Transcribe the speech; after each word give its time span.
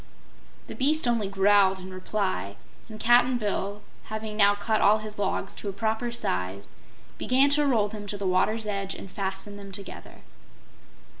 The 0.65 0.73
beast 0.73 1.07
only 1.07 1.29
growled 1.29 1.79
in 1.79 1.93
reply, 1.93 2.55
and 2.89 2.99
Cap'n 2.99 3.37
Bill, 3.37 3.83
having 4.05 4.35
now 4.35 4.55
cut 4.55 4.81
all 4.81 4.97
his 4.97 5.19
logs 5.19 5.53
to 5.53 5.69
a 5.69 5.73
proper 5.73 6.11
size, 6.11 6.73
began 7.19 7.51
to 7.51 7.67
roll 7.67 7.87
them 7.87 8.07
to 8.07 8.17
the 8.17 8.25
water's 8.25 8.65
edge 8.65 8.95
and 8.95 9.11
fasten 9.11 9.57
them 9.57 9.71
together. 9.71 10.21